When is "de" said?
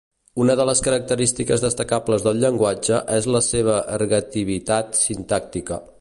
0.59-0.63